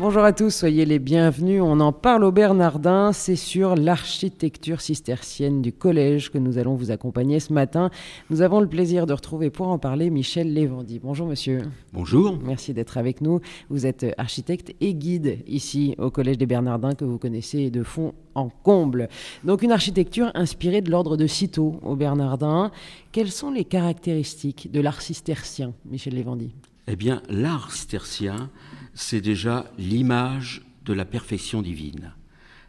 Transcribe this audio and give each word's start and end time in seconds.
Bonjour 0.00 0.24
à 0.24 0.32
tous, 0.32 0.48
soyez 0.48 0.86
les 0.86 0.98
bienvenus. 0.98 1.60
On 1.62 1.78
en 1.78 1.92
parle 1.92 2.24
au 2.24 2.32
Bernardin, 2.32 3.12
c'est 3.12 3.36
sur 3.36 3.76
l'architecture 3.76 4.80
cistercienne 4.80 5.60
du 5.60 5.74
collège 5.74 6.30
que 6.30 6.38
nous 6.38 6.56
allons 6.56 6.74
vous 6.74 6.90
accompagner 6.90 7.38
ce 7.38 7.52
matin. 7.52 7.90
Nous 8.30 8.40
avons 8.40 8.60
le 8.60 8.66
plaisir 8.66 9.04
de 9.04 9.12
retrouver 9.12 9.50
pour 9.50 9.68
en 9.68 9.78
parler 9.78 10.08
Michel 10.08 10.54
Lévendy. 10.54 11.00
Bonjour 11.00 11.26
monsieur. 11.26 11.60
Bonjour. 11.92 12.38
Merci 12.42 12.72
d'être 12.72 12.96
avec 12.96 13.20
nous. 13.20 13.40
Vous 13.68 13.84
êtes 13.84 14.06
architecte 14.16 14.74
et 14.80 14.94
guide 14.94 15.40
ici 15.46 15.94
au 15.98 16.10
collège 16.10 16.38
des 16.38 16.46
Bernardins 16.46 16.94
que 16.94 17.04
vous 17.04 17.18
connaissez 17.18 17.68
de 17.68 17.82
fond 17.82 18.14
en 18.34 18.48
comble. 18.48 19.10
Donc 19.44 19.60
une 19.60 19.70
architecture 19.70 20.30
inspirée 20.32 20.80
de 20.80 20.90
l'ordre 20.90 21.18
de 21.18 21.26
Cîteaux 21.26 21.78
au 21.82 21.94
Bernardin. 21.94 22.70
Quelles 23.12 23.30
sont 23.30 23.50
les 23.50 23.66
caractéristiques 23.66 24.72
de 24.72 24.80
l'art 24.80 25.02
cistercien, 25.02 25.74
Michel 25.84 26.14
Lévendy 26.14 26.54
Eh 26.92 26.96
bien, 26.96 27.22
l'art 27.28 27.70
cistercien 27.70 28.50
c'est 28.94 29.20
déjà 29.20 29.70
l'image 29.78 30.62
de 30.84 30.92
la 30.92 31.04
perfection 31.04 31.62
divine. 31.62 32.14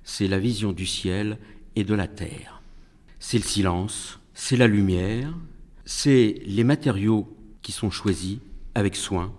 C'est 0.03 0.27
la 0.27 0.37
vision 0.37 0.73
du 0.73 0.85
ciel 0.85 1.39
et 1.75 1.83
de 1.83 1.95
la 1.95 2.07
terre. 2.07 2.61
C'est 3.17 3.39
le 3.39 3.43
silence, 3.43 4.19
c'est 4.35 4.57
la 4.57 4.67
lumière, 4.67 5.33
c'est 5.85 6.43
les 6.45 6.63
matériaux 6.63 7.35
qui 7.63 7.71
sont 7.71 7.89
choisis 7.89 8.37
avec 8.75 8.95
soin, 8.95 9.33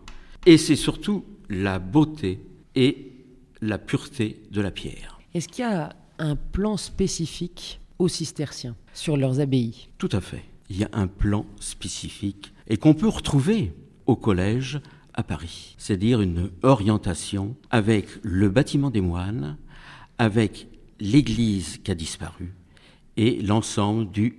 et 0.47 0.59
c'est 0.59 0.77
surtout 0.77 1.25
la 1.49 1.79
beauté 1.79 2.41
et 2.75 3.13
la 3.61 3.79
pureté 3.79 4.43
de 4.51 4.61
la 4.61 4.73
pierre. 4.73 5.21
Est-ce 5.33 5.47
qu'il 5.47 5.65
y 5.65 5.69
a 5.69 5.95
un 6.19 6.35
plan 6.35 6.77
spécifique 6.77 7.81
aux 8.01 8.09
cisterciens 8.09 8.75
sur 8.95 9.17
leurs 9.17 9.39
abbayes? 9.39 9.89
Tout 9.99 10.11
à 10.11 10.21
fait. 10.21 10.45
Il 10.71 10.79
y 10.79 10.85
a 10.85 10.91
un 10.93 11.07
plan 11.07 11.47
spécifique 11.61 12.53
et 12.67 12.77
qu'on 12.77 12.95
peut 12.95 13.09
retrouver 13.09 13.73
au 14.07 14.17
collège 14.17 14.81
à 15.15 15.23
Paris, 15.23 15.75
c'est-à-dire 15.79 16.21
une 16.21 16.51
orientation 16.63 17.57
avec 17.71 18.07
le 18.23 18.49
bâtiment 18.49 18.91
des 18.91 19.01
moines, 19.01 19.57
avec 20.19 20.69
l'église 21.01 21.79
qui 21.79 21.91
a 21.91 21.95
disparu 21.95 22.55
et 23.17 23.41
l'ensemble 23.43 24.11
du 24.11 24.39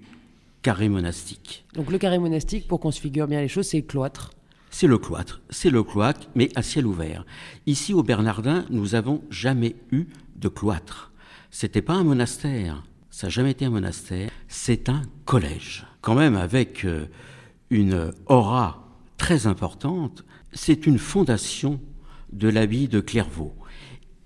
carré 0.62 0.90
monastique. 0.90 1.66
Donc 1.76 1.92
le 1.92 1.98
carré 1.98 2.20
monastique, 2.20 2.68
pour 2.68 2.80
qu'on 2.80 2.92
se 2.92 3.00
figure 3.00 3.28
bien 3.28 3.42
les 3.42 3.48
choses, 3.48 3.68
c'est 3.68 3.78
le 3.78 3.84
cloître. 3.84 4.32
C'est 4.70 4.88
le 4.88 4.98
cloître, 4.98 5.42
c'est 5.50 5.70
le 5.70 5.84
cloître, 5.84 6.28
mais 6.34 6.50
à 6.56 6.64
ciel 6.64 6.88
ouvert. 6.88 7.26
Ici 7.68 7.94
au 7.94 8.02
Bernardin, 8.02 8.66
nous 8.72 8.90
n'avons 8.90 9.22
jamais 9.30 9.76
eu 9.92 10.06
de 10.36 10.48
cloître. 10.48 11.12
C'était 11.52 11.84
pas 11.84 11.94
un 11.94 12.04
monastère, 12.04 12.84
ça 13.12 13.28
n'a 13.28 13.32
jamais 13.32 13.52
été 13.52 13.66
un 13.66 13.70
monastère, 13.70 14.32
c'est 14.48 14.90
un 14.90 15.04
collège. 15.26 15.86
Quand 16.02 16.16
même 16.16 16.36
avec 16.36 16.86
euh, 16.86 17.06
une 17.70 18.12
aura 18.26 18.83
très 19.18 19.48
importante, 19.48 20.26
c'est 20.54 20.86
une 20.86 20.98
fondation 20.98 21.80
de 22.32 22.48
l'abbaye 22.48 22.88
de 22.88 23.00
Clairvaux. 23.00 23.54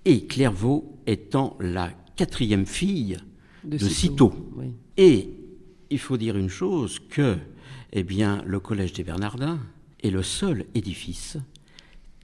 Et 0.04 0.26
Clairvaux 0.26 0.98
étant 1.06 1.56
la 1.60 1.90
quatrième 2.16 2.66
fille 2.66 3.18
de, 3.64 3.78
Cîteaux. 3.78 4.34
Et 4.96 5.30
il 5.90 5.98
faut 5.98 6.16
dire 6.16 6.36
une 6.36 6.48
chose 6.48 6.98
que, 6.98 7.36
eh 7.92 8.02
bien, 8.02 8.42
le 8.46 8.60
Collège 8.60 8.92
des 8.92 9.04
Bernardins 9.04 9.60
est 10.02 10.10
le 10.10 10.22
seul 10.22 10.66
édifice 10.74 11.38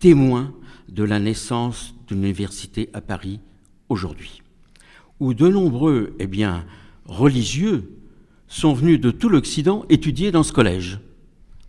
témoin 0.00 0.52
de 0.88 1.02
la 1.02 1.18
naissance 1.18 1.94
de 2.08 2.14
l'université 2.14 2.90
à 2.92 3.00
Paris 3.00 3.40
aujourd'hui, 3.88 4.42
où 5.20 5.34
de 5.34 5.48
nombreux, 5.48 6.14
eh 6.18 6.26
bien, 6.26 6.66
religieux 7.06 7.90
sont 8.48 8.74
venus 8.74 9.00
de 9.00 9.10
tout 9.10 9.28
l'Occident 9.28 9.84
étudier 9.88 10.30
dans 10.30 10.42
ce 10.42 10.52
collège. 10.52 10.98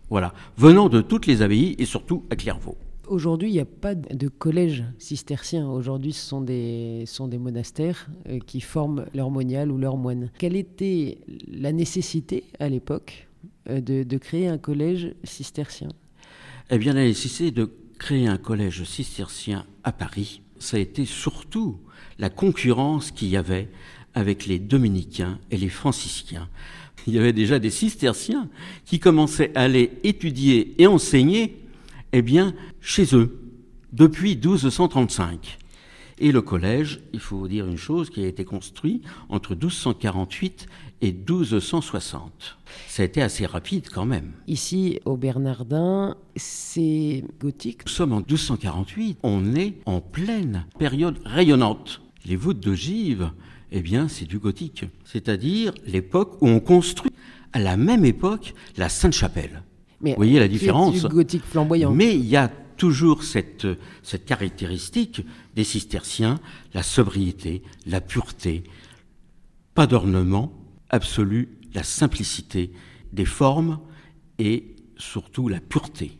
Voilà, 0.08 0.32
venant 0.56 0.88
de 0.88 1.00
toutes 1.00 1.26
les 1.26 1.42
abbayes 1.42 1.74
et 1.78 1.84
surtout 1.84 2.24
à 2.30 2.36
Clairvaux. 2.36 2.76
Aujourd'hui, 3.08 3.48
il 3.48 3.52
n'y 3.52 3.60
a 3.60 3.64
pas 3.64 3.94
de 3.94 4.28
collège 4.28 4.84
cistercien. 4.98 5.68
Aujourd'hui, 5.68 6.12
ce 6.12 6.26
sont 6.26 6.40
des, 6.40 7.04
sont 7.06 7.28
des 7.28 7.38
monastères 7.38 8.08
euh, 8.28 8.38
qui 8.44 8.60
forment 8.60 9.06
leurs 9.14 9.30
moniales 9.30 9.70
ou 9.70 9.78
leurs 9.78 9.96
moines. 9.96 10.30
Quelle 10.38 10.56
était 10.56 11.18
la 11.46 11.72
nécessité 11.72 12.44
à 12.58 12.68
l'époque 12.68 13.28
euh, 13.68 13.80
de, 13.80 14.02
de, 14.02 14.18
créer 14.18 14.48
un 14.48 14.58
collège 14.58 15.14
cistercien? 15.22 15.88
Eh 16.70 16.78
bien, 16.78 16.94
la 16.94 17.04
nécessité 17.04 17.52
de 17.52 17.70
créer 17.98 18.26
un 18.26 18.38
collège 18.38 18.82
cistercien 18.84 19.66
à 19.84 19.92
Paris, 19.92 20.42
ça 20.58 20.76
a 20.76 20.80
été 20.80 21.04
surtout 21.04 21.78
la 22.18 22.30
concurrence 22.30 23.12
qu'il 23.12 23.28
y 23.28 23.36
avait 23.36 23.68
avec 24.14 24.46
les 24.46 24.58
dominicains 24.58 25.38
et 25.50 25.58
les 25.58 25.68
franciscains 25.68 26.48
il 27.06 27.14
y 27.14 27.18
avait 27.18 27.32
déjà 27.32 27.58
des 27.58 27.70
cisterciens 27.70 28.48
qui 28.84 28.98
commençaient 28.98 29.52
à 29.54 29.62
aller 29.62 29.92
étudier 30.02 30.74
et 30.80 30.86
enseigner, 30.86 31.56
eh 32.12 32.22
bien, 32.22 32.54
chez 32.80 33.14
eux, 33.14 33.38
depuis 33.92 34.34
1235. 34.36 35.58
Et 36.18 36.32
le 36.32 36.40
collège, 36.40 37.00
il 37.12 37.20
faut 37.20 37.46
dire 37.46 37.66
une 37.66 37.76
chose, 37.76 38.08
qui 38.08 38.24
a 38.24 38.26
été 38.26 38.44
construit 38.44 39.02
entre 39.28 39.50
1248 39.50 40.66
et 41.02 41.12
1260. 41.12 42.56
Ça 42.88 43.02
a 43.02 43.06
été 43.06 43.20
assez 43.20 43.44
rapide 43.44 43.88
quand 43.92 44.06
même. 44.06 44.32
Ici, 44.46 44.98
au 45.04 45.16
Bernardin, 45.16 46.16
c'est 46.34 47.22
gothique. 47.38 47.82
Nous 47.84 47.92
sommes 47.92 48.12
en 48.12 48.20
1248, 48.20 49.18
on 49.22 49.54
est 49.54 49.74
en 49.84 50.00
pleine 50.00 50.64
période 50.78 51.18
rayonnante. 51.24 52.00
Les 52.24 52.36
voûtes 52.36 52.60
d'ogive 52.60 53.30
eh 53.72 53.80
bien, 53.80 54.08
c'est 54.08 54.24
du 54.24 54.38
gothique. 54.38 54.84
C'est-à-dire 55.04 55.72
l'époque 55.86 56.40
où 56.40 56.48
on 56.48 56.60
construit 56.60 57.12
à 57.52 57.58
la 57.58 57.76
même 57.76 58.04
époque 58.04 58.54
la 58.76 58.88
Sainte-Chapelle. 58.88 59.62
Vous 60.00 60.14
voyez 60.16 60.38
la 60.38 60.48
différence 60.48 61.02
du 61.02 61.08
gothique 61.08 61.44
flamboyant? 61.44 61.92
Mais 61.92 62.14
il 62.14 62.26
y 62.26 62.36
a 62.36 62.48
toujours 62.48 63.24
cette, 63.24 63.66
cette 64.02 64.26
caractéristique 64.26 65.22
des 65.54 65.64
cisterciens, 65.64 66.38
la 66.74 66.82
sobriété, 66.82 67.62
la 67.86 68.00
pureté, 68.00 68.64
pas 69.74 69.86
d'ornement 69.86 70.52
absolu, 70.90 71.58
la 71.74 71.82
simplicité 71.82 72.72
des 73.12 73.24
formes 73.24 73.78
et 74.38 74.76
surtout 74.98 75.48
la 75.48 75.60
pureté. 75.60 76.18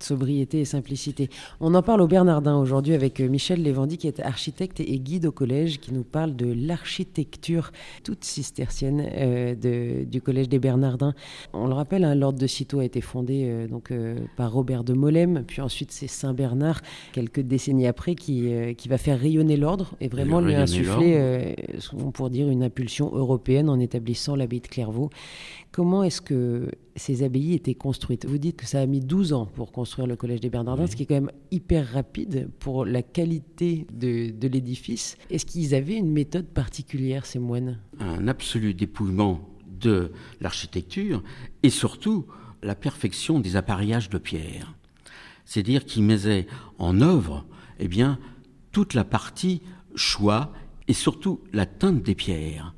Sobriété 0.00 0.60
et 0.60 0.64
simplicité. 0.64 1.30
On 1.60 1.74
en 1.74 1.82
parle 1.82 2.00
au 2.00 2.06
Bernardin 2.06 2.56
aujourd'hui 2.56 2.94
avec 2.94 3.20
euh, 3.20 3.28
Michel 3.28 3.62
Lévendy 3.62 3.98
qui 3.98 4.08
est 4.08 4.20
architecte 4.20 4.80
et 4.80 4.98
guide 4.98 5.26
au 5.26 5.32
collège 5.32 5.78
qui 5.80 5.92
nous 5.92 6.02
parle 6.02 6.34
de 6.34 6.52
l'architecture 6.52 7.70
toute 8.02 8.24
cistercienne 8.24 9.06
euh, 9.12 9.54
de, 9.54 10.04
du 10.04 10.20
collège 10.20 10.48
des 10.48 10.58
Bernardins. 10.58 11.14
On 11.52 11.66
le 11.66 11.74
rappelle, 11.74 12.04
hein, 12.04 12.14
l'ordre 12.14 12.38
de 12.38 12.46
Cîteaux 12.46 12.80
a 12.80 12.84
été 12.84 13.00
fondé 13.00 13.44
euh, 13.44 13.68
donc, 13.68 13.92
par 14.36 14.52
Robert 14.52 14.84
de 14.84 14.92
Molem, 14.92 15.44
puis 15.46 15.60
ensuite 15.60 15.92
c'est 15.92 16.06
Saint 16.06 16.34
Bernard, 16.34 16.80
quelques 17.12 17.40
décennies 17.40 17.86
après, 17.86 18.14
qui, 18.14 18.48
qui 18.76 18.88
va 18.88 18.98
faire 18.98 19.18
rayonner 19.18 19.56
l'ordre 19.56 19.94
et 20.00 20.08
vraiment 20.08 20.40
lui 20.40 20.54
insuffler, 20.54 21.54
pour 22.14 22.30
dire, 22.30 22.48
une 22.48 22.62
impulsion 22.62 23.10
européenne 23.14 23.68
en 23.68 23.78
établissant 23.78 24.36
l'abbaye 24.36 24.60
de 24.60 24.66
Clairvaux. 24.66 25.10
Comment 25.72 26.04
est-ce 26.04 26.20
que 26.20 26.70
ces 26.96 27.22
abbayes 27.22 27.54
étaient 27.54 27.74
construites 27.74 28.26
Vous 28.26 28.38
dites 28.38 28.56
que 28.56 28.66
ça 28.66 28.80
a 28.80 28.86
mis 28.86 29.00
12 29.00 29.32
ans 29.32 29.46
pour 29.46 29.72
construire 29.72 30.06
le 30.06 30.16
Collège 30.16 30.40
des 30.40 30.50
Bernardins, 30.50 30.86
ce 30.86 30.96
qui 30.96 31.02
est 31.02 31.06
quand 31.06 31.14
même 31.14 31.32
hyper 31.50 31.92
rapide 31.92 32.48
pour 32.58 32.84
la 32.84 33.02
qualité 33.02 33.86
de, 33.92 34.30
de 34.30 34.48
l'édifice. 34.48 35.16
Est-ce 35.30 35.46
qu'ils 35.46 35.74
avaient 35.74 35.96
une 35.96 36.10
méthode 36.10 36.46
particulière, 36.46 37.26
ces 37.26 37.38
moines? 37.38 37.78
Un 37.98 38.28
absolu 38.28 38.74
dépouillement 38.74 39.40
de 39.80 40.12
l'architecture 40.40 41.22
et 41.62 41.70
surtout 41.70 42.26
la 42.62 42.74
perfection 42.74 43.40
des 43.40 43.56
appareillages 43.56 44.08
de 44.08 44.18
pierre. 44.18 44.74
C'est-à-dire 45.44 45.84
qu'ils 45.84 46.04
mettaient 46.04 46.46
en 46.78 47.00
œuvre 47.00 47.44
eh 47.78 47.88
bien, 47.88 48.18
toute 48.72 48.94
la 48.94 49.04
partie 49.04 49.60
choix 49.94 50.52
et 50.88 50.92
surtout 50.92 51.40
la 51.52 51.66
teinte 51.66 52.02
des 52.02 52.14
pierres 52.14 52.74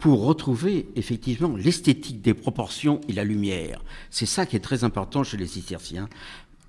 pour 0.00 0.24
retrouver 0.24 0.88
effectivement 0.96 1.54
l'esthétique 1.56 2.22
des 2.22 2.34
proportions 2.34 3.02
et 3.08 3.12
la 3.12 3.22
lumière. 3.22 3.84
C'est 4.10 4.26
ça 4.26 4.46
qui 4.46 4.56
est 4.56 4.60
très 4.60 4.82
important 4.82 5.22
chez 5.22 5.36
les 5.36 5.46
cisterciens. 5.46 6.08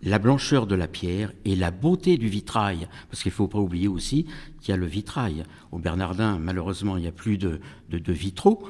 La 0.04 0.19
blancheur 0.19 0.68
de 0.68 0.75
la 0.75 0.88
pierre 0.88 1.31
et 1.45 1.56
la 1.56 1.72
beauté 1.72 2.18
du 2.18 2.28
vitrail, 2.28 2.88
parce 3.10 3.24
qu'il 3.24 3.31
ne 3.31 3.36
faut 3.36 3.48
pas 3.48 3.60
oublier 3.60 3.88
aussi 3.88 4.25
qu'il 4.60 4.69
y 4.69 4.74
a 4.74 4.78
le 4.78 4.86
vitrail. 4.86 5.44
Au 5.72 5.80
Bernardin, 5.80 6.39
malheureusement, 6.39 6.98
il 6.98 7.04
n'y 7.04 7.07
a 7.07 7.13
plus 7.13 7.38
de, 7.38 7.62
vitraux, 7.89 8.68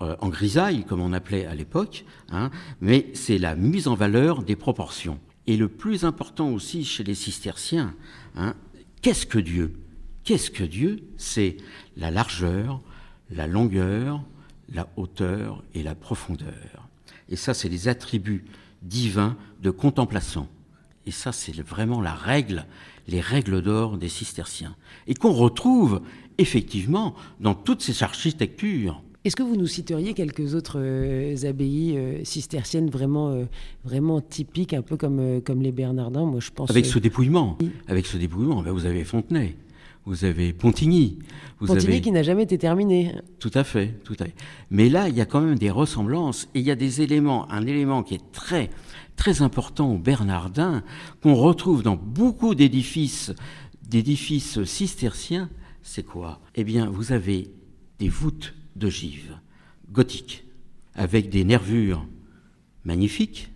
euh, 0.00 0.14
en 0.20 0.28
grisaille, 0.28 0.84
comme 0.84 1.00
on 1.00 1.12
appelait 1.12 1.46
à 1.46 1.54
l'époque, 1.54 2.04
hein, 2.30 2.50
mais 2.80 3.10
c'est 3.14 3.38
la 3.38 3.56
mise 3.56 3.88
en 3.88 3.94
valeur 3.94 4.42
des 4.42 4.56
proportions. 4.56 5.18
Et 5.48 5.56
le 5.56 5.68
plus 5.68 6.04
important 6.04 6.50
aussi 6.50 6.84
chez 6.84 7.02
les 7.02 7.14
cisterciens, 7.14 7.94
hein, 8.36 8.54
qu'est-ce 9.02 9.26
que 9.26 9.38
Dieu? 9.38 9.74
Qu'est-ce 10.22 10.50
que 10.50 10.64
Dieu? 10.64 11.00
C'est 11.16 11.56
la 11.96 12.10
largeur, 12.10 12.82
la 13.30 13.46
longueur, 13.46 14.22
la 14.72 14.88
hauteur 14.96 15.62
et 15.74 15.82
la 15.82 15.94
profondeur. 15.94 16.88
Et 17.28 17.36
ça, 17.36 17.54
c'est 17.54 17.68
les 17.68 17.88
attributs 17.88 18.44
divins 18.82 19.36
de 19.62 19.70
contemplation. 19.70 20.48
Et 21.06 21.10
ça, 21.10 21.32
c'est 21.32 21.58
vraiment 21.60 22.00
la 22.00 22.14
règle, 22.14 22.66
les 23.06 23.20
règles 23.20 23.62
d'or 23.62 23.96
des 23.96 24.08
cisterciens. 24.08 24.76
Et 25.06 25.14
qu'on 25.14 25.32
retrouve 25.32 26.02
effectivement 26.38 27.14
dans 27.40 27.54
toutes 27.54 27.82
ces 27.82 28.02
architectures. 28.02 29.02
Est-ce 29.24 29.36
que 29.36 29.42
vous 29.42 29.56
nous 29.56 29.66
citeriez 29.66 30.14
quelques 30.14 30.54
autres 30.54 30.78
euh, 30.78 31.34
abbayes 31.48 31.96
euh, 31.96 32.24
cisterciennes 32.24 32.88
vraiment, 32.88 33.30
euh, 33.30 33.44
vraiment 33.84 34.20
typiques, 34.20 34.72
un 34.72 34.82
peu 34.82 34.96
comme, 34.96 35.42
comme 35.42 35.60
les 35.60 35.72
Bernardins? 35.72 36.24
Moi, 36.24 36.40
je 36.40 36.50
pense. 36.50 36.70
Avec 36.70 36.86
ce 36.86 36.98
dépouillement, 36.98 37.58
avec 37.88 38.06
ce 38.06 38.16
dépouillement, 38.16 38.62
ben, 38.62 38.70
vous 38.70 38.86
avez 38.86 39.04
Fontenay, 39.04 39.56
vous 40.08 40.24
avez 40.24 40.54
Pontigny. 40.54 41.18
Vous 41.60 41.66
Pontigny 41.66 42.00
qui 42.00 42.10
n'a 42.12 42.22
jamais 42.22 42.44
été 42.44 42.56
terminé. 42.56 43.14
Tout 43.38 43.50
à 43.52 43.62
fait, 43.62 43.88
tout 44.04 44.16
à 44.18 44.24
fait. 44.24 44.34
Mais 44.70 44.88
là, 44.88 45.10
il 45.10 45.14
y 45.14 45.20
a 45.20 45.26
quand 45.26 45.42
même 45.42 45.58
des 45.58 45.70
ressemblances 45.70 46.48
et 46.54 46.60
il 46.60 46.64
y 46.64 46.70
a 46.70 46.76
des 46.76 47.02
éléments, 47.02 47.50
un 47.52 47.66
élément 47.66 48.02
qui 48.02 48.14
est 48.14 48.32
très, 48.32 48.70
très 49.16 49.42
important 49.42 49.92
au 49.92 49.98
Bernardin, 49.98 50.82
qu'on 51.22 51.34
retrouve 51.34 51.82
dans 51.82 51.96
beaucoup 51.96 52.54
d'édifices, 52.54 53.34
d'édifices 53.86 54.64
cisterciens. 54.64 55.50
C'est 55.82 56.04
quoi? 56.04 56.40
Eh 56.54 56.64
bien, 56.64 56.88
vous 56.88 57.12
avez 57.12 57.50
des 57.98 58.08
voûtes 58.08 58.54
d'ogives 58.76 59.36
gothiques 59.92 60.44
avec 60.94 61.28
des 61.28 61.44
nervures 61.44 62.06
magnifiques, 62.82 63.50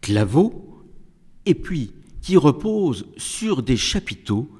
claveaux, 0.00 0.82
et 1.46 1.54
puis 1.54 1.92
qui 2.22 2.36
reposent 2.36 3.06
sur 3.16 3.62
des 3.62 3.76
chapiteaux 3.76 4.50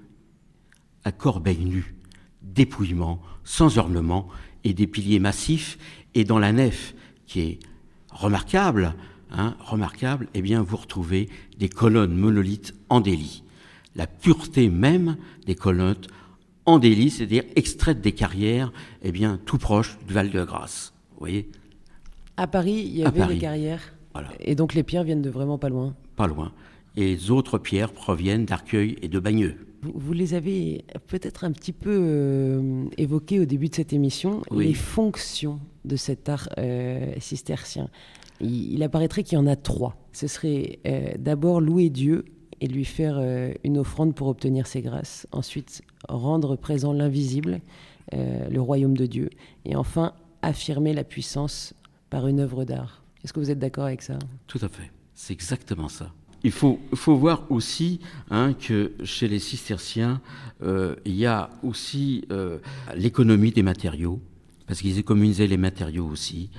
à 1.05 1.13
corbeilles 1.13 1.65
nues, 1.65 1.95
dépouillement, 2.43 3.21
sans 3.45 3.79
ornement, 3.79 4.29
et 4.65 4.75
des 4.75 4.87
piliers 4.87 5.19
massifs. 5.19 5.79
Et 6.15 6.25
dans 6.25 6.39
la 6.39 6.53
nef, 6.53 6.95
qui 7.27 7.41
est 7.41 7.59
remarquable, 8.11 8.95
hein, 9.31 9.57
remarquable, 9.61 10.29
eh 10.35 10.43
bien, 10.43 10.63
vous 10.63 10.77
retrouvez 10.77 11.29
des 11.59 11.69
colonnes 11.69 12.17
monolithes 12.17 12.75
en 12.89 13.01
délit. 13.01 13.43
La 13.97 14.07
pureté 14.07 14.69
même 14.69 15.17
des 15.47 15.55
colonnes 15.55 15.97
en 16.67 16.79
délit, 16.79 17.11
c'est-à-dire 17.11 17.45
extraites 17.57 18.01
des 18.01 18.13
carrières, 18.13 18.73
eh 19.03 19.13
bien, 19.13 19.41
tout 19.47 19.59
proche 19.59 19.99
du 20.07 20.15
Val-de-Grâce. 20.15 20.93
Vous 21.13 21.21
voyez? 21.21 21.51
À 22.37 22.47
Paris, 22.47 22.85
il 22.87 22.97
y 22.97 23.05
avait 23.05 23.27
des 23.27 23.39
carrières. 23.39 23.95
Et 24.41 24.55
donc 24.55 24.75
les 24.75 24.83
pierres 24.83 25.05
viennent 25.05 25.23
de 25.23 25.31
vraiment 25.31 25.59
pas 25.59 25.69
loin. 25.69 25.95
Pas 26.17 26.27
loin. 26.27 26.53
Et 26.97 27.05
les 27.05 27.31
autres 27.31 27.59
pierres 27.59 27.93
proviennent 27.93 28.45
d'Arcueil 28.45 28.97
et 29.03 29.09
de 29.09 29.19
Bagneux. 29.19 29.57
Vous, 29.83 30.13
les 30.13 30.35
avez 30.35 30.85
peut-être 31.07 31.45
un 31.45 31.53
petit 31.53 31.73
peu 31.73 31.91
euh, 31.91 32.85
évoquées 32.99 33.41
au 33.41 33.47
début 33.47 33.69
de 33.71 33.75
cette 33.75 33.95
émission, 33.95 34.43
les 34.51 34.75
fonctions 34.75 35.59
de 35.87 35.97
cet 35.97 36.29
art 36.29 36.51
euh, 36.59 37.15
cistercien. 37.19 37.89
Il, 38.41 38.83
apparaîtrait 38.83 39.23
qu'il 39.23 39.37
y 39.37 39.41
en 39.41 39.47
a 39.47 39.57
trois. 39.57 39.97
Ce 40.13 40.27
serait 40.27 40.81
euh, 40.87 41.13
d'abord 41.19 41.61
louer 41.61 41.89
Dieu 41.89 42.27
et 42.61 42.67
lui 42.67 42.85
faire 42.85 43.19
une 43.65 43.79
offrande 43.79 44.15
pour 44.15 44.29
obtenir 44.29 44.67
ses 44.67 44.83
grâces. 44.83 45.27
Ensuite, 45.33 45.81
rendre 46.11 46.57
présent 46.57 46.93
l'invisible, 46.93 47.63
le 48.13 48.59
royaume 48.61 48.95
de 48.95 49.07
Dieu. 49.07 49.31
Et 49.65 49.77
enfin, 49.77 50.13
affirmer 50.43 50.93
la 50.93 51.03
puissance 51.03 51.73
par 52.11 52.27
une 52.27 52.39
œuvre 52.39 52.67
d'art. 52.67 53.03
Est-ce 53.25 53.33
que 53.33 53.41
vous 53.41 53.51
êtes 53.51 53.59
d'accord 53.59 53.85
avec 53.85 54.03
ça? 54.03 54.19
Tout 54.47 54.59
à 54.61 54.69
fait. 54.69 54.91
C'est 55.15 55.33
exactement 55.33 55.89
ça. 55.89 56.13
Il 56.43 56.53
faut, 56.53 56.81
faut 56.95 57.17
voir 57.17 57.45
aussi 57.51 58.01
hein, 58.31 58.55
que 58.55 58.93
chez 59.05 59.29
les 59.29 59.39
cisterciens, 59.39 60.21
euh, 60.63 60.97
il 61.05 61.15
y 61.15 61.27
a 61.27 61.51
aussi 61.63 62.25
euh, 62.31 62.59
l'économie 62.97 63.51
des 63.51 63.63
matériaux, 63.63 64.21
parce 64.67 64.81
qu'ils 64.81 64.99
économisaient 64.99 65.47
les 65.47 65.57
matériaux 65.57 66.07
aussi. 66.07 66.51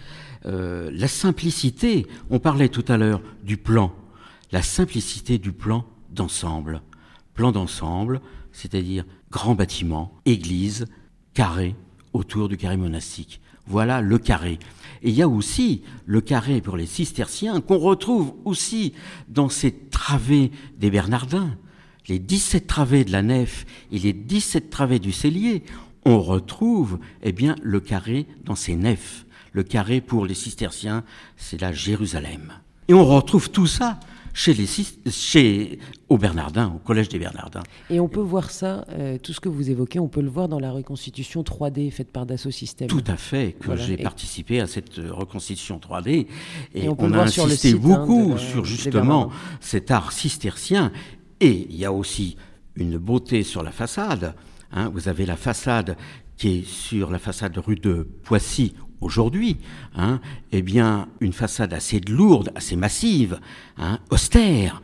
Euh, 0.46 0.92
la 0.94 1.08
simplicité, 1.08 2.06
on 2.30 2.40
parlait 2.40 2.70
tout 2.70 2.86
à 2.88 2.98
l'heure 2.98 3.22
du 3.44 3.58
plan, 3.58 3.94
la 4.52 4.62
simplicité 4.62 5.38
du 5.38 5.52
plan 5.52 5.86
d'ensemble. 6.10 6.82
Plan 7.34 7.52
d'ensemble, 7.52 8.22
c'est-à-dire 8.52 9.06
grand 9.32 9.56
bâtiment, 9.56 10.20
église, 10.26 10.86
carré, 11.34 11.76
autour 12.14 12.50
du 12.50 12.58
carré 12.58 12.78
monastique. 12.78 13.42
Voilà 13.68 14.02
le 14.02 14.18
carré. 14.18 14.60
Et 15.04 15.10
il 15.10 15.16
y 15.16 15.22
a 15.22 15.28
aussi 15.28 15.82
le 16.06 16.22
carré 16.22 16.62
pour 16.62 16.78
les 16.78 16.86
cisterciens 16.86 17.62
qu'on 17.62 17.78
retrouve 17.78 18.34
aussi 18.46 18.94
dans 19.30 19.50
ces 19.50 19.72
travées 19.72 20.52
des 20.78 20.92
Bernardins. 20.92 21.56
Les 22.08 22.20
17 22.20 22.68
travées 22.68 23.06
de 23.06 23.12
la 23.12 23.22
nef 23.22 23.66
et 23.92 24.00
les 24.00 24.14
17 24.14 24.70
travées 24.70 25.00
du 25.00 25.12
cellier, 25.12 25.64
on 26.06 26.20
retrouve 26.20 27.00
eh 27.24 27.32
bien 27.32 27.56
le 27.62 27.80
carré 27.80 28.28
dans 28.44 28.56
ces 28.56 28.76
nefs. 28.76 29.26
Le 29.54 29.64
carré 29.64 30.02
pour 30.02 30.26
les 30.26 30.34
cisterciens, 30.34 31.04
c'est 31.38 31.62
la 31.62 31.74
Jérusalem. 31.74 32.54
Et 32.88 32.94
on 32.94 33.06
retrouve 33.06 33.50
tout 33.50 33.68
ça 33.68 34.00
chez 34.34 34.54
les 34.54 34.66
chez 35.10 35.80
au 36.10 36.18
Bernardin, 36.18 36.74
au 36.76 36.80
collège 36.80 37.10
des 37.10 37.20
Bernardins. 37.20 37.64
Et 37.90 38.00
on 38.00 38.08
peut 38.08 38.22
voir 38.22 38.52
ça, 38.52 38.86
euh, 38.90 39.18
tout 39.18 39.34
ce 39.34 39.40
que 39.40 39.50
vous 39.50 39.70
évoquez, 39.70 40.00
on 40.00 40.08
peut 40.08 40.22
le 40.22 40.30
voir 40.30 40.48
dans 40.48 40.60
la 40.60 40.72
reconstitution 40.72 41.42
3D 41.44 41.92
faite 41.92 42.12
par 42.12 42.26
Dassault 42.26 42.52
Systèmes. 42.52 42.88
Tout 42.88 43.04
à 43.08 43.18
fait, 43.18 43.54
que 43.60 43.76
j'ai 43.76 43.98
participé 43.98 44.60
à 44.60 44.68
cette 44.68 45.00
euh, 45.00 45.12
reconstitution 45.12 45.80
3D 45.80 46.28
et, 46.74 46.90
on, 46.90 47.14
a 47.14 47.24
insisté 47.24 47.72
hein, 47.72 47.78
beaucoup 47.78 48.38
sur 48.38 48.66
justement 48.66 49.32
cet 49.60 49.92
art 49.92 50.12
cistercien. 50.12 50.92
Et 51.40 51.68
il 51.70 51.76
y 51.76 51.86
a 51.86 51.92
aussi 51.92 52.38
une 52.76 52.98
beauté 52.98 53.44
sur 53.44 53.64
la 53.64 53.72
façade. 53.72 54.36
Hein. 54.72 54.90
vous 54.94 55.08
avez 55.08 55.26
la 55.26 55.36
façade 55.36 55.98
qui 56.38 56.60
est 56.60 56.66
sur 56.66 57.12
la 57.12 57.20
façade 57.20 57.58
rue 57.58 57.76
de 57.76 58.08
Poissy 58.24 58.74
aujourd'hui, 59.02 59.58
hein, 59.96 60.20
eh 60.52 60.62
bien, 60.62 61.08
une 61.20 61.34
façade 61.34 61.74
assez 61.74 62.00
lourde, 62.00 62.52
assez 62.56 62.76
massive, 62.76 63.40
hein, 63.78 64.00
austère, 64.10 64.82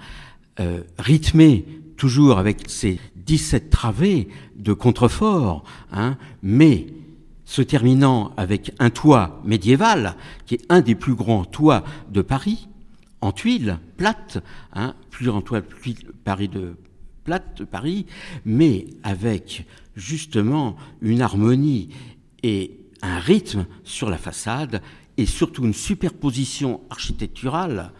euh, 0.59 0.81
rythmée 0.97 1.65
toujours 1.95 2.37
avec 2.37 2.69
ses 2.69 2.99
17 3.15 3.69
travées 3.69 4.27
de 4.55 4.73
contrefort, 4.73 5.63
hein, 5.91 6.17
mais 6.41 6.87
se 7.45 7.61
terminant 7.61 8.33
avec 8.37 8.73
un 8.79 8.89
toit 8.89 9.41
médiéval, 9.45 10.15
qui 10.45 10.55
est 10.55 10.65
un 10.69 10.81
des 10.81 10.95
plus 10.95 11.15
grands 11.15 11.45
toits 11.45 11.83
de 12.11 12.21
Paris, 12.21 12.67
en 13.21 13.31
tuiles 13.31 13.79
plates, 13.95 14.43
plus 15.09 15.27
grand 15.27 15.41
toit 15.41 15.61
de 15.61 15.67
Paris 16.23 16.47
de 16.47 16.75
plate 17.23 17.57
de 17.57 17.65
Paris, 17.65 18.05
mais 18.45 18.85
avec 19.03 19.65
justement 19.95 20.75
une 21.01 21.21
harmonie 21.21 21.89
et 22.43 22.79
un 23.01 23.19
rythme 23.19 23.65
sur 23.83 24.09
la 24.09 24.17
façade 24.17 24.81
et 25.17 25.25
surtout 25.25 25.65
une 25.65 25.73
superposition 25.73 26.81
architecturale 26.89 27.91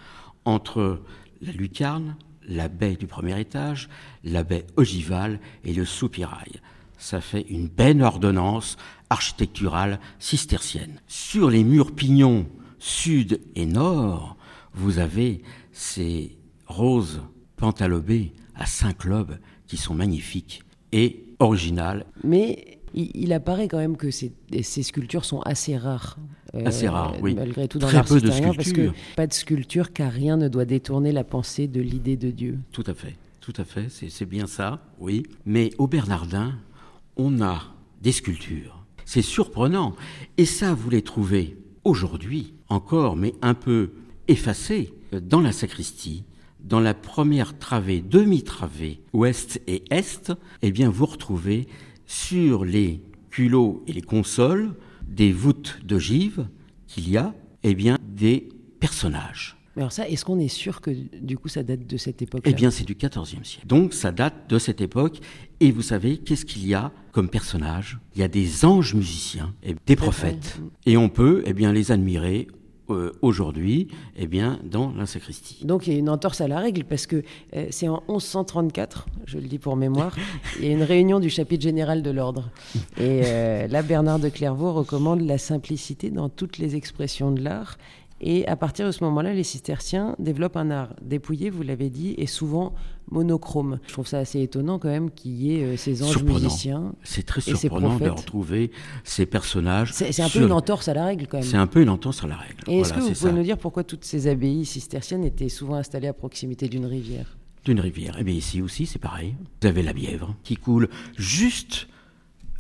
entre 0.46 1.02
la 1.42 1.52
lucarne, 1.52 2.16
la 2.48 2.68
baie 2.70 2.96
du 2.96 3.08
premier 3.08 3.40
étage, 3.40 3.90
la 4.24 4.44
baie 4.44 4.66
ogivale 4.76 5.40
et 5.64 5.74
le 5.74 5.86
soupirail. 5.86 6.62
Ça 6.98 7.22
fait 7.22 7.46
une 7.50 7.68
belle 7.68 8.02
ordonnance 8.02 8.78
architecturale 9.10 10.00
cistercienne. 10.20 11.02
Sur 11.08 11.50
les 11.50 11.64
murs 11.64 11.94
pignons 11.94 12.48
sud 12.80 13.42
et 13.56 13.66
nord, 13.66 14.38
vous 14.74 15.00
avez 15.00 15.42
ces 15.72 16.38
roses 16.66 17.22
pantalobées 17.56 18.34
à 18.56 18.66
cinq 18.66 19.04
lobes 19.04 19.38
qui 19.68 19.78
sont 19.78 19.94
magnifiques 19.94 20.64
et 20.92 21.26
originales. 21.40 22.06
Mais 22.24 22.77
il, 22.98 23.34
apparaît 23.34 23.68
quand 23.68 23.78
même 23.78 23.98
que 23.98 24.10
ces, 24.12 24.32
sculptures 24.62 25.26
sont 25.26 25.42
assez 25.42 25.78
rares. 25.78 26.18
Euh, 26.56 26.66
assez 26.66 26.88
rares, 26.88 27.16
oui. 27.22 27.36
Malgré 27.36 27.68
tout, 27.68 27.80
dans 27.80 27.88
Très 27.88 28.04
peu 28.04 28.20
de 28.20 28.32
sculptures. 28.32 28.56
Parce 28.56 28.72
que 28.72 28.90
pas 29.16 29.28
de 29.28 29.34
sculpture, 29.34 29.94
car 29.94 30.12
rien 30.12 30.38
ne 30.38 30.48
doit 30.48 30.66
détourner 30.66 31.12
la 31.12 31.24
pensée 31.24 31.68
de 31.68 31.82
l'idée 31.82 32.18
de 32.18 32.32
Dieu. 32.32 32.60
Tout 32.72 32.84
à 32.88 32.94
fait, 32.94 33.16
tout 33.42 33.54
à 33.58 33.64
fait, 33.64 33.88
c'est 33.90 34.26
bien 34.26 34.48
ça, 34.48 34.80
oui. 35.00 35.24
Mais 35.46 35.70
au 35.78 35.88
Bernardin, 35.88 36.56
on 37.16 37.42
a 37.42 37.62
des 38.02 38.12
sculptures. 38.12 38.86
C'est 39.06 39.22
surprenant. 39.22 39.96
Et 40.38 40.46
ça, 40.46 40.74
vous 40.74 40.90
les 40.90 41.02
trouvez 41.02 41.58
aujourd'hui 41.84 42.54
encore, 42.70 43.16
mais 43.16 43.34
un 43.42 43.54
peu 43.54 43.92
effacées, 44.28 44.94
dans 45.14 45.40
la 45.40 45.52
sacristie, 45.52 46.26
dans 46.60 46.80
la 46.82 46.94
première 46.94 47.58
travée, 47.58 48.02
demi-travée, 48.02 49.00
ouest 49.14 49.62
et 49.68 49.84
est, 49.90 50.34
eh 50.62 50.72
bien, 50.72 50.90
vous 50.90 51.06
retrouvez 51.06 51.68
sur 52.08 52.66
les 52.66 53.02
culots 53.30 53.84
et 53.86 53.94
les 53.94 54.02
consoles 54.02 54.74
des 55.08 55.32
voûtes 55.32 55.80
d'ogives 55.86 56.48
qu'il 56.88 57.10
y 57.10 57.18
a, 57.18 57.36
eh 57.64 57.76
bien, 57.76 57.98
des 58.08 58.50
personnages. 58.80 59.58
alors 59.76 59.92
ça, 59.92 60.08
est-ce 60.08 60.26
qu'on 60.26 60.40
est 60.40 60.48
sûr 60.48 60.82
que 60.82 60.92
du 61.22 61.38
coup 61.38 61.50
ça 61.50 61.64
date 61.64 61.86
de 61.86 61.98
cette 61.98 62.22
époque 62.22 62.42
Eh 62.46 62.54
bien, 62.54 62.72
c'est 62.72 62.84
du 62.84 62.96
XIVe 62.96 63.44
siècle. 63.44 63.68
Donc 63.68 63.94
ça 63.94 64.12
date 64.12 64.50
de 64.50 64.58
cette 64.58 64.82
époque. 64.82 65.20
Et 65.60 65.72
vous 65.72 65.82
savez, 65.82 66.18
qu'est-ce 66.18 66.46
qu'il 66.46 66.66
y 66.66 66.74
a 66.74 66.92
comme 67.12 67.30
personnages 67.30 68.00
Il 68.16 68.22
y 68.22 68.24
a 68.24 68.28
des 68.28 68.66
anges 68.66 68.94
musiciens 68.94 69.54
et 69.64 69.76
des 69.86 69.96
prophètes. 69.96 70.60
Et 70.86 70.98
on 70.98 71.10
peut 71.10 71.44
eh 71.46 71.54
bien, 71.54 71.74
les 71.74 71.92
admirer 71.92 72.48
euh, 72.90 73.12
aujourd'hui 73.22 73.88
eh 74.16 74.28
bien, 74.28 74.60
dans 74.64 74.94
la 74.94 75.06
sacristie. 75.06 75.66
Donc 75.66 75.88
il 75.88 75.94
y 75.94 75.96
a 75.96 76.00
une 76.00 76.10
entorse 76.10 76.42
à 76.42 76.48
la 76.48 76.60
règle 76.60 76.84
parce 76.84 77.06
que 77.06 77.24
euh, 77.56 77.68
c'est 77.70 77.88
en 77.88 78.02
1134, 78.10 79.08
je 79.26 79.38
le 79.38 79.48
dis 79.48 79.60
pour 79.60 79.76
mémoire, 79.76 80.16
il 80.60 80.66
y 80.66 80.70
a 80.70 80.72
une 80.72 80.84
réunion 80.84 81.20
du 81.20 81.30
chapitre 81.30 81.64
général 81.64 82.02
de 82.02 82.12
l'ordre. 82.12 82.50
Et 82.98 83.22
euh, 83.26 83.68
là, 83.68 83.82
Bernard 83.82 84.20
de 84.20 84.30
Clairvaux 84.30 84.74
recommande 84.74 85.22
la 85.22 85.38
simplicité 85.38 86.10
dans 86.10 86.30
toutes 86.30 86.58
les 86.58 86.76
expressions 86.76 87.32
de 87.32 87.42
l'art 87.42 87.78
Et 88.20 88.48
à 88.48 88.56
partir 88.56 88.86
de 88.88 88.92
ce 88.92 89.04
moment-là, 89.04 89.34
les 89.34 89.44
cisterciens 89.44 90.16
développent 90.18 90.58
un 90.58 90.72
art 90.72 90.90
dépouillé, 91.02 91.50
vous 91.50 91.62
l'avez 91.62 91.90
dit, 91.90 92.16
et 92.18 92.26
souvent 92.26 92.74
monochrome. 93.12 93.80
Je 93.88 93.94
trouve 93.94 94.08
ça 94.08 94.20
assez 94.20 94.42
étonnant 94.42 94.80
quand 94.80 94.90
même 94.90 95.12
qu'il 95.12 95.34
y 95.34 95.56
ait 95.56 95.64
euh, 95.64 95.78
ces 95.78 96.04
anges 96.04 96.24
musiciens. 96.24 96.94
C'est 97.04 97.26
très 97.26 97.42
surprenant 97.42 97.98
de 97.98 98.10
retrouver 98.10 98.72
ces 99.04 99.26
personnages. 99.26 99.94
C'est 99.94 100.22
un 100.22 100.30
peu 100.30 100.42
une 100.42 100.52
entorse 100.52 100.88
à 100.88 100.94
la 100.94 101.06
règle 101.06 101.28
quand 101.28 101.38
même. 101.38 101.46
C'est 101.46 101.58
un 101.58 101.68
peu 101.68 101.82
une 101.82 101.90
entorse 101.90 102.24
à 102.24 102.28
la 102.28 102.36
règle. 102.36 102.64
Et 102.68 102.80
est-ce 102.80 102.94
que 102.94 103.00
vous 103.00 103.12
pouvez 103.12 103.32
nous 103.32 103.44
dire 103.44 103.58
pourquoi 103.58 103.84
toutes 103.84 104.04
ces 104.04 104.28
abbayes 104.28 104.66
cisterciennes 104.66 105.24
étaient 105.24 105.50
souvent 105.50 105.76
installées 105.76 106.08
à 106.08 106.14
proximité 106.14 106.68
d'une 106.68 106.86
rivière? 106.86 107.38
D'une 107.66 107.80
rivière. 107.80 108.18
Eh 108.20 108.24
bien 108.24 108.36
ici 108.36 108.62
aussi 108.62 108.86
c'est 108.86 109.00
pareil. 109.00 109.36
Vous 109.62 109.68
avez 109.68 109.84
la 109.84 109.94
Bièvre 109.94 110.36
qui 110.44 110.56
coule 110.56 110.90
juste 111.18 111.88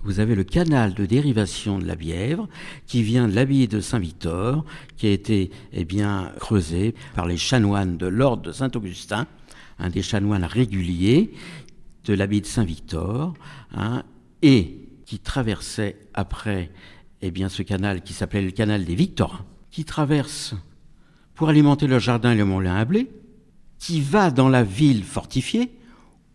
vous 0.04 0.20
avez 0.20 0.36
le 0.36 0.44
canal 0.44 0.94
de 0.94 1.06
dérivation 1.06 1.80
de 1.80 1.86
la 1.86 1.96
Bièvre 1.96 2.48
qui 2.86 3.04
vient 3.04 3.28
de 3.28 3.34
l'abbaye 3.34 3.68
de 3.68 3.80
Saint-Victor, 3.80 4.64
qui 4.96 5.08
a 5.08 5.12
été 5.12 5.52
eh 5.74 5.86
bien, 5.86 6.32
creusé 6.40 6.96
par 7.16 7.26
les 7.26 7.38
chanoines 7.38 7.98
de 7.98 8.08
l'ordre 8.08 8.44
de 8.44 8.52
Saint-Augustin, 8.52 9.28
un 9.80 9.90
des 9.90 10.02
chanoines 10.02 10.46
réguliers 10.46 11.34
de 12.06 12.14
l'abbaye 12.14 12.42
de 12.42 12.46
Saint-Victor, 12.46 13.34
hein, 13.74 14.04
et 14.42 14.78
qui 15.06 15.20
traversait 15.20 15.98
après 16.14 16.72
eh 17.22 17.32
bien, 17.32 17.50
ce 17.50 17.64
canal 17.64 18.02
qui 18.02 18.14
s'appelait 18.14 18.44
le 18.44 18.52
canal 18.52 18.86
des 18.86 18.96
Victorins, 18.96 19.46
qui 19.72 19.86
traverse 19.86 20.56
pour 21.34 21.50
alimenter 21.50 21.88
le 21.88 22.00
jardin 22.00 22.32
et 22.32 22.38
le 22.38 22.46
moulin 22.46 22.76
à 22.76 22.86
blé, 22.86 23.10
qui 23.80 24.02
va 24.02 24.32
dans 24.32 24.50
la 24.50 24.64
ville 24.64 25.04
fortifiée, 25.04 25.72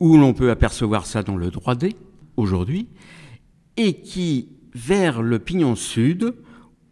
où 0.01 0.17
l'on 0.17 0.33
peut 0.35 0.51
apercevoir 0.51 1.07
ça 1.07 1.23
dans 1.23 1.37
le 1.37 1.51
droit 1.51 1.75
d 1.75 1.95
aujourd'hui, 2.37 2.89
et 3.83 3.95
qui, 3.95 4.49
vers 4.75 5.23
le 5.23 5.41
pignon 5.41 5.75
sud, 5.75 6.35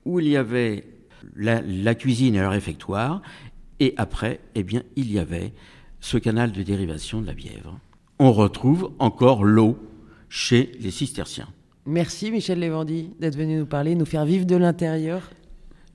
où 0.04 0.18
il 0.18 0.26
y 0.26 0.36
avait 0.36 0.84
la, 1.36 1.94
cuisine 1.94 2.34
et 2.34 2.40
le 2.40 2.48
réfectoire, 2.48 3.22
et 3.78 3.94
après, 3.96 4.40
eh 4.56 4.64
bien, 4.64 4.82
il 4.96 5.12
y 5.12 5.20
avait 5.20 5.52
ce 6.00 6.18
canal 6.18 6.50
de 6.50 6.62
dérivation 6.64 7.20
de 7.20 7.26
la 7.26 7.34
Bièvre. 7.34 7.78
On 8.18 8.32
retrouve 8.32 8.92
encore 8.98 9.44
l'eau 9.44 9.78
chez 10.28 10.72
les 10.80 10.90
cisterciens. 10.90 11.48
Merci 11.86 12.32
Michel 12.32 12.58
Lévendy 12.58 13.10
d'être 13.20 13.36
venu 13.36 13.58
nous 13.58 13.66
parler, 13.66 13.94
nous 13.94 14.04
faire 14.04 14.24
vivre 14.24 14.44
de 14.44 14.56
l'intérieur 14.56 15.30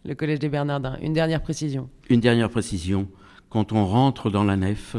le 0.05 0.15
Collège 0.15 0.39
des 0.39 0.49
Bernardins. 0.49 0.97
Une 1.01 1.13
dernière 1.13 1.41
précision. 1.41 1.89
Une 2.09 2.21
dernière 2.21 2.49
précision. 2.49 3.07
Quand 3.49 3.73
on 3.73 3.85
rentre 3.85 4.29
dans 4.29 4.43
la 4.43 4.55
nef, 4.55 4.95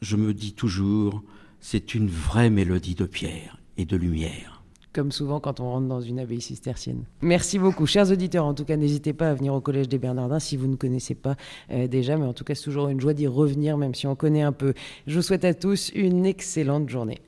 je 0.00 0.16
me 0.16 0.34
dis 0.34 0.54
toujours, 0.54 1.22
c'est 1.60 1.94
une 1.94 2.08
vraie 2.08 2.50
mélodie 2.50 2.94
de 2.94 3.04
pierre 3.04 3.58
et 3.76 3.84
de 3.84 3.96
lumière 3.96 4.59
comme 4.92 5.12
souvent 5.12 5.40
quand 5.40 5.60
on 5.60 5.70
rentre 5.70 5.86
dans 5.86 6.00
une 6.00 6.18
abbaye 6.18 6.40
cistercienne. 6.40 7.04
Merci 7.22 7.58
beaucoup, 7.58 7.86
chers 7.86 8.10
auditeurs. 8.10 8.44
En 8.44 8.54
tout 8.54 8.64
cas, 8.64 8.76
n'hésitez 8.76 9.12
pas 9.12 9.30
à 9.30 9.34
venir 9.34 9.54
au 9.54 9.60
Collège 9.60 9.88
des 9.88 9.98
Bernardins 9.98 10.40
si 10.40 10.56
vous 10.56 10.66
ne 10.66 10.76
connaissez 10.76 11.14
pas 11.14 11.36
euh, 11.70 11.86
déjà, 11.86 12.16
mais 12.16 12.26
en 12.26 12.32
tout 12.32 12.44
cas, 12.44 12.54
c'est 12.54 12.64
toujours 12.64 12.88
une 12.88 13.00
joie 13.00 13.14
d'y 13.14 13.26
revenir, 13.26 13.76
même 13.76 13.94
si 13.94 14.06
on 14.06 14.16
connaît 14.16 14.42
un 14.42 14.52
peu. 14.52 14.74
Je 15.06 15.16
vous 15.16 15.22
souhaite 15.22 15.44
à 15.44 15.54
tous 15.54 15.90
une 15.94 16.26
excellente 16.26 16.88
journée. 16.88 17.20